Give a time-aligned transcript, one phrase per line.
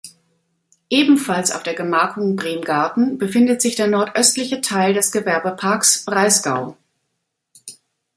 [0.89, 6.75] Ebenfalls auf der Gemarkung Bremgarten befindet sich der nordöstliche Teil des Gewerbeparks Breisgau.